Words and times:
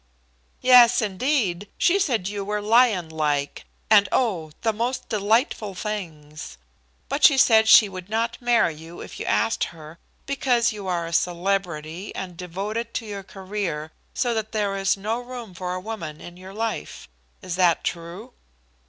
"Yes, 0.61 0.99
indeed; 0.99 1.69
she 1.77 1.99
said 1.99 2.27
you 2.27 2.43
were 2.43 2.59
lion 2.59 3.07
like, 3.07 3.65
and, 3.87 4.09
oh, 4.11 4.51
the 4.61 4.73
most 4.73 5.09
delightful 5.09 5.75
things! 5.75 6.57
But 7.07 7.23
she 7.23 7.37
said 7.37 7.67
she 7.69 7.87
would 7.87 8.09
not 8.09 8.41
marry 8.41 8.73
you 8.73 8.99
if 9.01 9.19
you 9.19 9.27
asked 9.27 9.65
her, 9.65 9.99
because 10.25 10.73
you 10.73 10.87
are 10.87 11.05
a 11.05 11.13
celebrity 11.13 12.15
and 12.15 12.35
devoted 12.35 12.95
to 12.95 13.05
your 13.05 13.21
career, 13.21 13.91
so 14.11 14.33
that 14.33 14.53
there 14.53 14.75
is 14.75 14.97
no 14.97 15.19
room 15.19 15.53
for 15.53 15.75
a 15.75 15.79
woman 15.79 16.19
in 16.19 16.35
your 16.35 16.51
life. 16.55 17.07
Is 17.43 17.55
that 17.57 17.83
true?" 17.83 18.33